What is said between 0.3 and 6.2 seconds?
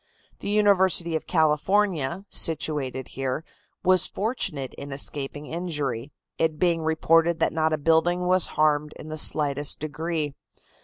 The University of California, situated here, was fortunate in escaping injury,